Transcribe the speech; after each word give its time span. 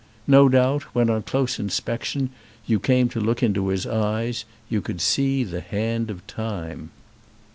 No 0.25 0.49
doubt, 0.49 0.81
when, 0.95 1.11
on 1.11 1.21
close 1.21 1.59
inspection, 1.59 2.31
you 2.65 2.79
came 2.79 3.07
to 3.09 3.19
look 3.21 3.43
into 3.43 3.67
his 3.67 3.85
eyes, 3.85 4.45
you 4.67 4.81
could 4.81 4.99
see 4.99 5.43
the 5.43 5.61
hand 5.61 6.09
of 6.09 6.25
time. 6.25 6.89